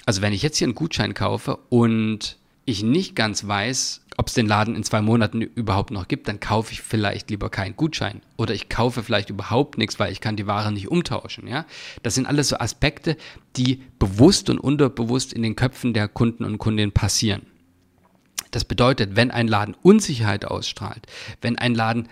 also 0.05 0.21
wenn 0.21 0.33
ich 0.33 0.41
jetzt 0.41 0.57
hier 0.57 0.67
einen 0.67 0.75
Gutschein 0.75 1.13
kaufe 1.13 1.57
und 1.69 2.37
ich 2.65 2.83
nicht 2.83 3.15
ganz 3.15 3.47
weiß, 3.47 4.01
ob 4.17 4.27
es 4.27 4.33
den 4.33 4.47
Laden 4.47 4.75
in 4.75 4.83
zwei 4.83 5.01
Monaten 5.01 5.41
überhaupt 5.41 5.91
noch 5.91 6.07
gibt, 6.07 6.27
dann 6.27 6.39
kaufe 6.39 6.73
ich 6.73 6.81
vielleicht 6.81 7.29
lieber 7.29 7.49
keinen 7.49 7.75
Gutschein. 7.75 8.21
Oder 8.35 8.53
ich 8.53 8.67
kaufe 8.67 9.03
vielleicht 9.03 9.29
überhaupt 9.29 9.77
nichts, 9.77 9.99
weil 9.99 10.11
ich 10.11 10.21
kann 10.21 10.35
die 10.35 10.47
Ware 10.47 10.71
nicht 10.71 10.89
umtauschen. 10.89 11.47
Ja? 11.47 11.65
Das 12.03 12.15
sind 12.15 12.25
alles 12.25 12.49
so 12.49 12.57
Aspekte, 12.57 13.15
die 13.55 13.83
bewusst 13.99 14.49
und 14.49 14.59
unterbewusst 14.59 15.33
in 15.33 15.43
den 15.43 15.55
Köpfen 15.55 15.93
der 15.93 16.07
Kunden 16.07 16.43
und 16.43 16.57
Kundinnen 16.57 16.91
passieren. 16.91 17.43
Das 18.51 18.65
bedeutet, 18.65 19.15
wenn 19.15 19.31
ein 19.31 19.47
Laden 19.47 19.75
Unsicherheit 19.81 20.45
ausstrahlt, 20.45 21.05
wenn 21.41 21.57
ein 21.57 21.75
Laden 21.75 22.09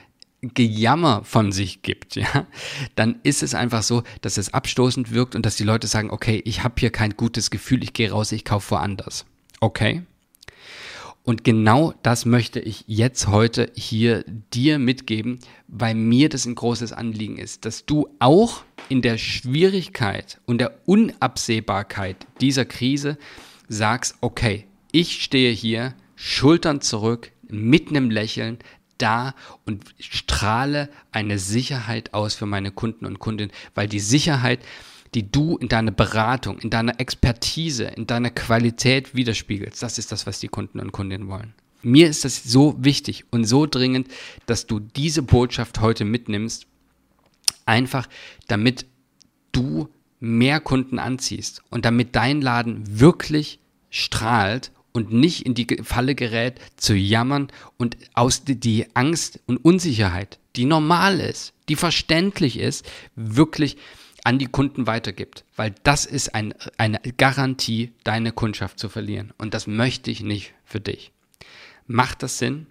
Gejammer 0.54 1.24
von 1.24 1.52
sich 1.52 1.82
gibt, 1.82 2.16
ja, 2.16 2.48
dann 2.96 3.20
ist 3.24 3.44
es 3.44 3.54
einfach 3.56 3.84
so, 3.84 4.04
dass 4.22 4.38
es 4.38 4.54
abstoßend 4.54 5.12
wirkt 5.12 5.36
und 5.36 5.46
dass 5.46 5.56
die 5.56 5.64
Leute 5.64 5.88
sagen, 5.88 6.12
okay, 6.12 6.42
ich 6.46 6.64
habe 6.64 6.75
hier 6.78 6.92
kein 6.92 7.16
gutes 7.18 7.50
Gefühl, 7.50 7.84
ich 7.84 7.94
gehe 7.94 8.12
raus, 8.12 8.32
ich 8.32 8.46
kaufe 8.46 8.72
woanders. 8.72 9.25
Okay? 9.60 10.04
Und 11.24 11.44
genau 11.44 11.96
das 12.04 12.25
möchte 12.25 12.60
ich 12.60 12.84
jetzt 12.86 13.28
heute 13.28 13.72
hier 13.75 14.24
dir 14.54 14.78
mitgeben, 14.78 15.40
weil 15.68 15.96
mir 15.96 16.30
das 16.30 16.46
ein 16.46 16.54
großes 16.54 16.94
Anliegen 16.94 17.38
ist, 17.38 17.66
dass 17.66 17.86
du 17.86 18.08
auch 18.20 18.64
in 18.90 19.02
der 19.02 19.18
Schwierigkeit 19.18 20.40
und 20.46 20.60
der 20.60 20.78
Unabsehbarkeit 20.86 22.28
dieser 22.42 22.66
Krise 22.66 23.18
sagst, 23.68 24.18
okay, 24.22 24.68
ich 24.92 25.24
stehe 25.24 25.52
hier, 25.52 25.96
Schultern 26.16 26.82
zurück, 26.82 27.32
mit 27.48 27.90
einem 27.90 28.12
Lächeln, 28.12 28.60
da 28.98 29.36
und 29.66 29.84
strahle 30.00 30.90
eine 31.12 31.40
Sicherheit 31.40 32.14
aus 32.14 32.36
für 32.36 32.46
meine 32.46 32.72
Kunden 32.72 33.06
und 33.06 33.20
Kundinnen, 33.20 33.52
weil 33.74 33.88
die 33.88 34.00
Sicherheit, 34.00 34.60
die 35.14 35.30
du 35.30 35.58
in 35.58 35.70
deiner 35.70 35.92
Beratung, 35.92 36.60
in 36.60 36.70
deiner 36.70 37.00
Expertise, 37.00 37.86
in 37.86 38.08
deiner 38.08 38.30
Qualität 38.30 39.16
widerspiegelst. 39.16 39.82
Das 39.82 39.98
ist 39.98 40.12
das, 40.12 40.28
was 40.28 40.40
die 40.40 40.48
Kunden 40.48 40.80
und 40.80 40.92
Kundinnen 40.92 41.28
wollen. 41.28 41.54
Mir 41.82 42.10
ist 42.10 42.25
das 42.25 42.44
so 42.44 42.75
wichtig 42.80 43.25
und 43.32 43.46
so 43.46 43.66
dringend, 43.66 44.08
dass 44.48 44.66
du 44.66 44.80
diese 44.80 45.22
Botschaft 45.22 45.82
heute 45.82 46.04
mitnimmst, 46.04 46.66
einfach 47.66 48.08
damit 48.48 48.86
du 49.52 49.90
mehr 50.20 50.60
Kunden 50.60 51.00
anziehst 51.00 51.62
und 51.70 51.86
damit 51.86 52.16
dein 52.16 52.42
Laden 52.42 53.00
wirklich 53.00 53.60
strahlt 53.90 54.72
und 54.96 55.12
nicht 55.12 55.46
in 55.46 55.54
die 55.54 55.68
Falle 55.84 56.16
gerät, 56.16 56.60
zu 56.78 56.96
jammern 56.96 57.50
und 57.78 57.98
aus 58.14 58.44
die 58.46 58.88
Angst 58.94 59.42
und 59.46 59.58
Unsicherheit, 59.58 60.40
die 60.56 60.64
normal 60.64 61.20
ist, 61.20 61.54
die 61.68 61.75
verständlich 61.75 62.58
ist, 62.58 62.90
wirklich 63.16 63.78
an 64.24 64.40
die 64.40 64.48
Kunden 64.48 64.88
weitergibt, 64.88 65.44
weil 65.58 65.75
das 65.84 66.06
ist 66.06 66.34
ein, 66.34 66.54
eine 66.78 67.00
Garantie, 67.18 67.92
deine 68.04 68.32
Kundschaft 68.32 68.80
zu 68.80 68.90
verlieren. 68.90 69.34
Und 69.38 69.54
das 69.54 69.68
möchte 69.68 70.10
ich 70.10 70.24
nicht 70.24 70.54
für 70.64 70.80
dich. 70.80 71.12
Macht 71.86 72.24
das 72.24 72.40
Sinn? 72.40 72.66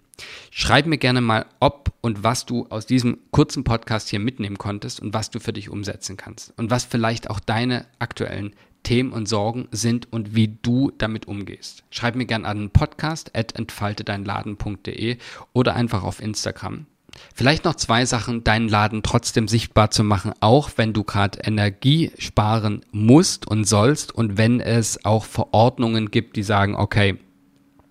Schreib 0.49 0.87
mir 0.87 0.97
gerne 0.97 1.21
mal, 1.21 1.45
ob 1.59 1.93
und 2.01 2.23
was 2.23 2.45
du 2.45 2.65
aus 2.69 2.85
diesem 2.85 3.19
kurzen 3.31 3.63
Podcast 3.63 4.09
hier 4.09 4.19
mitnehmen 4.19 4.57
konntest 4.57 4.99
und 4.99 5.13
was 5.13 5.29
du 5.29 5.39
für 5.39 5.53
dich 5.53 5.69
umsetzen 5.69 6.17
kannst 6.17 6.53
und 6.57 6.71
was 6.71 6.85
vielleicht 6.85 7.29
auch 7.29 7.39
deine 7.39 7.85
aktuellen 7.99 8.55
Themen 8.85 9.11
und 9.11 9.27
Sorgen 9.27 9.67
sind 9.71 10.07
und 10.13 10.33
wie 10.35 10.57
du 10.61 10.91
damit 10.97 11.27
umgehst. 11.27 11.83
Schreib 11.89 12.15
mir 12.15 12.25
gerne 12.25 12.47
an 12.47 12.69
podcast 12.69 13.35
at 13.35 13.57
entfaltedeinladen.de 13.57 15.17
oder 15.51 15.75
einfach 15.75 16.03
auf 16.03 16.21
Instagram. 16.21 16.85
Vielleicht 17.33 17.65
noch 17.65 17.75
zwei 17.75 18.05
Sachen, 18.05 18.43
deinen 18.43 18.69
Laden 18.69 19.03
trotzdem 19.03 19.47
sichtbar 19.47 19.91
zu 19.91 20.03
machen, 20.03 20.33
auch 20.39 20.71
wenn 20.77 20.93
du 20.93 21.03
gerade 21.03 21.39
Energie 21.43 22.11
sparen 22.17 22.85
musst 22.91 23.47
und 23.47 23.65
sollst 23.65 24.13
und 24.13 24.37
wenn 24.37 24.59
es 24.59 25.03
auch 25.05 25.25
Verordnungen 25.25 26.11
gibt, 26.11 26.35
die 26.35 26.43
sagen, 26.43 26.75
okay, 26.75 27.17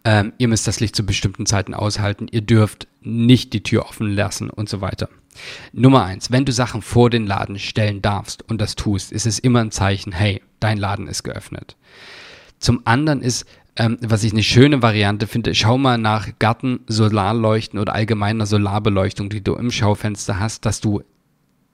ähm, 0.05 0.33
ihr 0.39 0.49
müsst 0.49 0.67
das 0.67 0.81
Licht 0.81 0.95
zu 0.95 1.05
bestimmten 1.05 1.47
Zeiten 1.47 1.75
aushalten, 1.75 2.29
ihr 2.31 2.43
dürft 2.43 2.87
nicht 3.05 3.53
die 3.53 3.63
Tür 3.63 3.87
offen 3.87 4.11
lassen 4.11 4.51
und 4.51 4.69
so 4.69 4.81
weiter. 4.81 5.09
Nummer 5.73 6.05
eins, 6.05 6.31
wenn 6.31 6.45
du 6.45 6.53
Sachen 6.53 6.83
vor 6.83 7.11
den 7.11 7.27
Laden 7.27 7.59
stellen 7.59 8.03
darfst 8.03 8.49
und 8.49 8.61
das 8.61 8.77
tust, 8.77 9.13
ist 9.13 9.27
es 9.27 9.39
immer 9.39 9.61
ein 9.61 9.71
Zeichen, 9.71 10.13
hey, 10.13 10.43
dein 10.61 10.79
Laden 10.79 11.09
ist 11.09 11.23
geöffnet. 11.23 11.77
Zum 12.59 12.83
anderen 12.85 13.21
ist, 13.21 13.47
ähm, 13.77 13.99
was 14.01 14.25
ich 14.25 14.33
eine 14.33 14.43
schöne 14.43 14.83
Variante 14.83 15.27
finde, 15.27 15.55
schau 15.55 15.77
mal 15.77 15.99
nach 15.99 16.29
Garten-Solarleuchten 16.39 17.79
oder 17.79 17.95
allgemeiner 17.95 18.47
Solarbeleuchtung, 18.47 19.29
die 19.29 19.43
du 19.43 19.55
im 19.55 19.71
Schaufenster 19.71 20.39
hast, 20.39 20.65
dass 20.65 20.81
du 20.81 21.03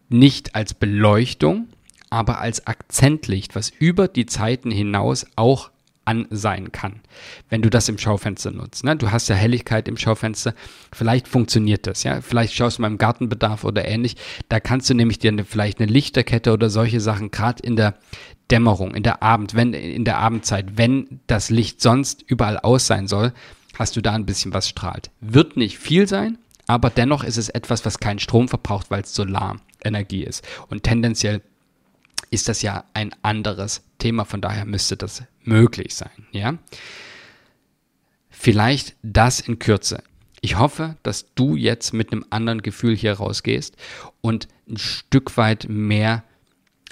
nicht 0.08 0.54
als 0.54 0.74
Beleuchtung, 0.74 1.68
aber 2.08 2.40
als 2.40 2.66
Akzentlicht, 2.66 3.54
was 3.54 3.70
über 3.70 4.08
die 4.08 4.26
Zeiten 4.26 4.70
hinaus 4.70 5.26
auch 5.36 5.70
an 6.10 6.26
sein 6.30 6.72
kann, 6.72 7.00
wenn 7.48 7.62
du 7.62 7.70
das 7.70 7.88
im 7.88 7.96
Schaufenster 7.96 8.50
nutzt. 8.50 8.82
Ne? 8.82 8.96
Du 8.96 9.12
hast 9.12 9.28
ja 9.28 9.36
Helligkeit 9.36 9.86
im 9.86 9.96
Schaufenster, 9.96 10.54
vielleicht 10.92 11.28
funktioniert 11.28 11.86
das, 11.86 12.02
ja. 12.02 12.20
Vielleicht 12.20 12.52
schaust 12.52 12.78
du 12.78 12.82
mal 12.82 12.88
im 12.88 12.98
Gartenbedarf 12.98 13.62
oder 13.62 13.86
ähnlich. 13.86 14.16
Da 14.48 14.58
kannst 14.58 14.90
du 14.90 14.94
nämlich 14.94 15.20
dir 15.20 15.30
eine, 15.30 15.44
vielleicht 15.44 15.80
eine 15.80 15.90
Lichterkette 15.90 16.52
oder 16.52 16.68
solche 16.68 17.00
Sachen, 17.00 17.30
gerade 17.30 17.62
in 17.62 17.76
der 17.76 17.94
Dämmerung, 18.50 18.94
in 18.94 19.04
der 19.04 19.22
Abend, 19.22 19.54
wenn, 19.54 19.72
in 19.72 20.04
der 20.04 20.18
Abendzeit, 20.18 20.76
wenn 20.76 21.20
das 21.28 21.48
Licht 21.48 21.80
sonst 21.80 22.24
überall 22.26 22.58
aus 22.58 22.88
sein 22.88 23.06
soll, 23.06 23.32
hast 23.78 23.94
du 23.94 24.00
da 24.00 24.12
ein 24.12 24.26
bisschen 24.26 24.52
was 24.52 24.68
strahlt. 24.68 25.12
Wird 25.20 25.56
nicht 25.56 25.78
viel 25.78 26.08
sein, 26.08 26.38
aber 26.66 26.90
dennoch 26.90 27.22
ist 27.22 27.36
es 27.36 27.48
etwas, 27.50 27.84
was 27.86 28.00
keinen 28.00 28.18
Strom 28.18 28.48
verbraucht, 28.48 28.90
weil 28.90 29.02
es 29.02 29.14
Solarenergie 29.14 30.24
ist. 30.24 30.44
Und 30.68 30.82
tendenziell 30.82 31.40
ist 32.30 32.48
das 32.48 32.62
ja 32.62 32.84
ein 32.94 33.14
anderes 33.22 33.82
Thema, 33.98 34.24
von 34.24 34.40
daher 34.40 34.64
müsste 34.64 34.96
das 34.96 35.22
möglich 35.42 35.94
sein, 35.94 36.26
ja? 36.32 36.58
Vielleicht 38.28 38.96
das 39.02 39.40
in 39.40 39.58
Kürze. 39.58 40.02
Ich 40.40 40.58
hoffe, 40.58 40.96
dass 41.02 41.34
du 41.34 41.56
jetzt 41.56 41.92
mit 41.92 42.12
einem 42.12 42.24
anderen 42.30 42.62
Gefühl 42.62 42.96
hier 42.96 43.12
rausgehst 43.14 43.76
und 44.22 44.48
ein 44.68 44.78
Stück 44.78 45.36
weit 45.36 45.66
mehr 45.68 46.24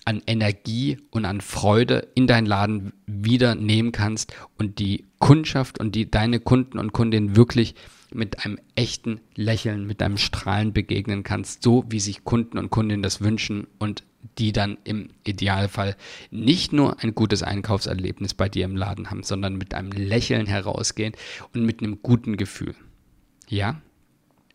an 0.05 0.23
Energie 0.27 0.99
und 1.11 1.25
an 1.25 1.41
Freude 1.41 2.09
in 2.15 2.27
deinen 2.27 2.47
Laden 2.47 2.93
wieder 3.07 3.55
nehmen 3.55 3.93
kannst 3.93 4.35
und 4.59 4.79
die 4.79 5.07
Kundschaft 5.19 5.79
und 5.81 5.95
die 5.95 6.11
deine 6.11 6.41
Kunden 6.41 6.79
und 6.79 6.93
Kundinnen 6.93 7.37
wirklich 7.37 7.75
mit 8.13 8.45
einem 8.45 8.59
echten 8.75 9.21
Lächeln, 9.35 9.87
mit 9.87 10.03
einem 10.03 10.17
Strahlen 10.17 10.73
begegnen 10.73 11.23
kannst, 11.23 11.63
so 11.63 11.85
wie 11.89 12.01
sich 12.01 12.25
Kunden 12.25 12.59
und 12.59 12.71
Kundinnen 12.71 13.03
das 13.03 13.21
wünschen 13.21 13.67
und 13.79 14.03
die 14.39 14.53
dann 14.53 14.79
im 14.85 15.11
Idealfall 15.25 15.97
nicht 16.31 16.73
nur 16.73 17.01
ein 17.01 17.15
gutes 17.15 17.43
Einkaufserlebnis 17.43 18.35
bei 18.35 18.49
dir 18.49 18.65
im 18.65 18.77
Laden 18.77 19.11
haben, 19.11 19.23
sondern 19.23 19.57
mit 19.57 19.75
einem 19.75 19.93
Lächeln 19.93 20.47
herausgehen 20.47 21.15
und 21.55 21.65
mit 21.65 21.83
einem 21.83 22.03
guten 22.03 22.37
Gefühl. 22.37 22.75
Ja? 23.49 23.81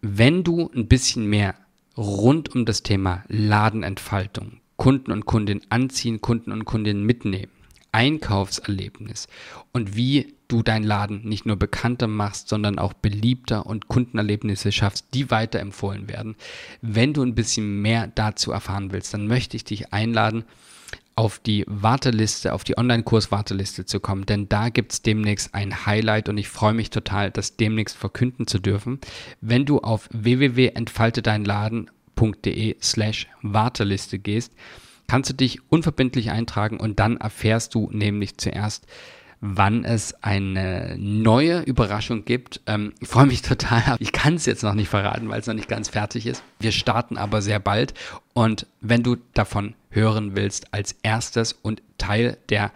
Wenn 0.01 0.43
du 0.43 0.69
ein 0.75 0.88
bisschen 0.88 1.27
mehr 1.27 1.55
rund 1.98 2.53
um 2.53 2.65
das 2.65 2.83
Thema 2.83 3.24
Ladenentfaltung, 3.27 4.60
Kunden 4.75 5.12
und 5.12 5.25
Kundinnen 5.25 5.63
anziehen, 5.69 6.22
Kunden 6.22 6.51
und 6.51 6.65
Kundinnen 6.65 7.05
mitnehmen, 7.05 7.51
Einkaufserlebnis 7.93 9.27
und 9.71 9.95
wie 9.95 10.35
du 10.47 10.63
deinen 10.63 10.83
Laden 10.83 11.23
nicht 11.23 11.45
nur 11.45 11.55
bekannter 11.55 12.07
machst, 12.07 12.50
sondern 12.50 12.77
auch 12.77 12.93
beliebter 12.93 13.65
und 13.65 13.88
Kundenerlebnisse 13.88 14.71
schaffst, 14.71 15.07
die 15.13 15.31
weiterempfohlen 15.31 16.09
werden. 16.09 16.35
Wenn 16.81 17.13
du 17.13 17.23
ein 17.23 17.35
bisschen 17.35 17.81
mehr 17.81 18.07
dazu 18.07 18.51
erfahren 18.51 18.91
willst, 18.91 19.13
dann 19.13 19.27
möchte 19.27 19.55
ich 19.55 19.63
dich 19.63 19.93
einladen, 19.93 20.43
auf 21.15 21.39
die 21.39 21.63
Warteliste, 21.67 22.53
auf 22.53 22.63
die 22.63 22.75
Online-Kurs-Warteliste 22.77 23.85
zu 23.85 24.00
kommen, 24.00 24.25
denn 24.25 24.47
da 24.50 24.69
gibt 24.69 24.93
es 24.93 25.03
demnächst 25.03 25.53
ein 25.53 25.85
Highlight 25.85 26.29
und 26.29 26.39
ich 26.39 26.50
freue 26.50 26.73
mich 26.73 26.89
total, 26.89 27.29
das 27.29 27.55
demnächst 27.55 27.95
verkünden 27.95 28.47
zu 28.47 28.57
dürfen. 28.59 29.00
Wenn 29.39 29.65
du 29.65 29.77
auf 29.79 30.09
www.entfaltedeinladen.de 30.12 32.77
slash 32.81 33.27
Warteliste 33.41 34.17
gehst, 34.17 34.53
kannst 35.07 35.29
du 35.29 35.33
dich 35.33 35.60
unverbindlich 35.69 36.31
eintragen 36.31 36.79
und 36.79 37.00
dann 37.00 37.17
erfährst 37.17 37.75
du 37.75 37.89
nämlich 37.91 38.38
zuerst, 38.38 38.88
wann 39.45 39.83
es 39.83 40.15
eine 40.24 40.95
neue 40.98 41.60
Überraschung 41.62 42.24
gibt. 42.24 42.62
Ähm, 42.65 42.93
ich 43.01 43.10
freue 43.10 43.25
mich 43.25 43.41
total. 43.41 43.98
Ich 44.00 44.13
kann 44.13 44.36
es 44.36 44.45
jetzt 44.45 44.63
noch 44.63 44.74
nicht 44.74 44.88
verraten, 44.88 45.27
weil 45.27 45.41
es 45.41 45.48
noch 45.48 45.53
nicht 45.53 45.67
ganz 45.67 45.89
fertig 45.89 46.25
ist. 46.25 46.41
Wir 46.60 46.72
starten 46.72 47.17
aber 47.17 47.41
sehr 47.41 47.60
bald. 47.60 47.93
Und 48.33 48.67
wenn 48.79 49.03
du 49.03 49.17
davon 49.33 49.75
hören 49.89 50.38
willst 50.38 50.74
als 50.74 50.95
erstes 51.03 51.51
und 51.51 51.81
Teil 51.98 52.38
der 52.48 52.72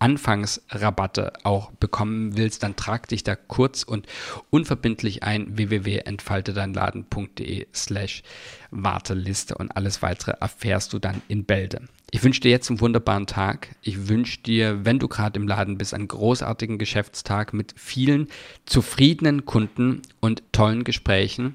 Anfangsrabatte 0.00 1.32
auch 1.44 1.70
bekommen 1.72 2.36
willst, 2.36 2.62
dann 2.62 2.74
trag 2.74 3.06
dich 3.08 3.22
da 3.22 3.36
kurz 3.36 3.82
und 3.82 4.06
unverbindlich 4.50 5.22
ein 5.22 5.56
www.entfaltedeinladen.de 5.56 7.66
slash 7.72 8.22
Warteliste 8.70 9.54
und 9.56 9.76
alles 9.76 10.02
weitere 10.02 10.32
erfährst 10.40 10.92
du 10.92 10.98
dann 10.98 11.22
in 11.28 11.44
Bälde. 11.44 11.82
Ich 12.10 12.24
wünsche 12.24 12.40
dir 12.40 12.50
jetzt 12.50 12.70
einen 12.70 12.80
wunderbaren 12.80 13.26
Tag. 13.26 13.76
Ich 13.82 14.08
wünsche 14.08 14.40
dir, 14.40 14.84
wenn 14.84 14.98
du 14.98 15.06
gerade 15.06 15.38
im 15.38 15.46
Laden 15.46 15.78
bist, 15.78 15.94
einen 15.94 16.08
großartigen 16.08 16.78
Geschäftstag 16.78 17.52
mit 17.52 17.74
vielen 17.76 18.28
zufriedenen 18.66 19.44
Kunden 19.44 20.02
und 20.20 20.42
tollen 20.52 20.84
Gesprächen. 20.84 21.54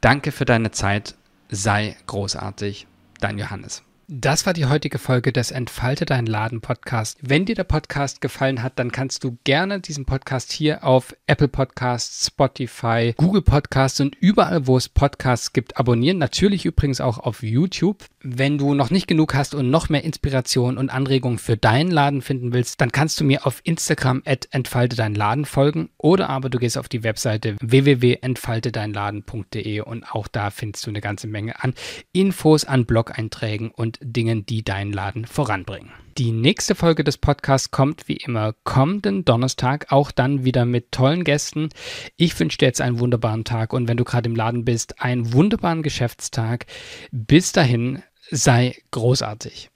Danke 0.00 0.32
für 0.32 0.44
deine 0.44 0.70
Zeit 0.70 1.16
sei 1.48 1.96
großartig. 2.06 2.86
Dein 3.20 3.38
Johannes. 3.38 3.82
Das 4.12 4.44
war 4.44 4.54
die 4.54 4.66
heutige 4.66 4.98
Folge 4.98 5.32
des 5.32 5.52
Entfalte 5.52 6.04
dein 6.04 6.26
Laden 6.26 6.60
Podcast. 6.60 7.16
Wenn 7.22 7.44
dir 7.44 7.54
der 7.54 7.62
Podcast 7.62 8.20
gefallen 8.20 8.60
hat, 8.60 8.76
dann 8.80 8.90
kannst 8.90 9.22
du 9.22 9.38
gerne 9.44 9.78
diesen 9.78 10.04
Podcast 10.04 10.50
hier 10.50 10.82
auf 10.82 11.14
Apple 11.28 11.46
Podcasts, 11.46 12.26
Spotify, 12.26 13.14
Google 13.16 13.42
Podcasts 13.42 14.00
und 14.00 14.16
überall, 14.16 14.66
wo 14.66 14.76
es 14.76 14.88
Podcasts 14.88 15.52
gibt, 15.52 15.76
abonnieren. 15.76 16.18
Natürlich 16.18 16.66
übrigens 16.66 17.00
auch 17.00 17.18
auf 17.18 17.44
YouTube. 17.44 18.04
Wenn 18.22 18.58
du 18.58 18.74
noch 18.74 18.90
nicht 18.90 19.06
genug 19.06 19.34
hast 19.34 19.54
und 19.54 19.70
noch 19.70 19.88
mehr 19.88 20.04
Inspiration 20.04 20.76
und 20.76 20.90
Anregungen 20.90 21.38
für 21.38 21.56
deinen 21.56 21.90
Laden 21.90 22.20
finden 22.20 22.52
willst, 22.52 22.78
dann 22.82 22.92
kannst 22.92 23.18
du 23.18 23.24
mir 23.24 23.46
auf 23.46 23.62
Instagram 23.64 24.22
at 24.26 24.46
entfalte 24.50 24.94
dein 24.94 25.14
Laden 25.14 25.46
folgen 25.46 25.88
oder 25.96 26.28
aber 26.28 26.50
du 26.50 26.58
gehst 26.58 26.76
auf 26.76 26.90
die 26.90 27.02
Webseite 27.02 27.56
www.entfaltedeinladen.de 27.62 29.80
und 29.80 30.04
auch 30.04 30.28
da 30.28 30.50
findest 30.50 30.84
du 30.84 30.90
eine 30.90 31.00
ganze 31.00 31.28
Menge 31.28 31.64
an 31.64 31.72
Infos, 32.12 32.66
an 32.66 32.84
Blog-Einträgen 32.84 33.70
und 33.70 33.98
Dingen, 34.02 34.44
die 34.44 34.64
deinen 34.64 34.92
Laden 34.92 35.24
voranbringen. 35.24 35.90
Die 36.18 36.32
nächste 36.32 36.74
Folge 36.74 37.04
des 37.04 37.16
Podcasts 37.16 37.70
kommt 37.70 38.06
wie 38.06 38.16
immer 38.16 38.52
kommenden 38.64 39.24
Donnerstag, 39.24 39.86
auch 39.90 40.10
dann 40.10 40.44
wieder 40.44 40.66
mit 40.66 40.92
tollen 40.92 41.24
Gästen. 41.24 41.70
Ich 42.18 42.38
wünsche 42.38 42.58
dir 42.58 42.66
jetzt 42.66 42.82
einen 42.82 42.98
wunderbaren 42.98 43.44
Tag 43.44 43.72
und 43.72 43.88
wenn 43.88 43.96
du 43.96 44.04
gerade 44.04 44.28
im 44.28 44.36
Laden 44.36 44.66
bist, 44.66 45.00
einen 45.00 45.32
wunderbaren 45.32 45.82
Geschäftstag. 45.82 46.66
Bis 47.10 47.52
dahin, 47.52 48.02
sei 48.30 48.76
großartig. 48.90 49.69